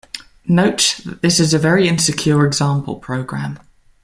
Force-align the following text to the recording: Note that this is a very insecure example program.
Note 0.47 0.99
that 1.05 1.21
this 1.21 1.39
is 1.39 1.53
a 1.53 1.59
very 1.59 1.87
insecure 1.87 2.43
example 2.47 2.95
program. 2.95 3.59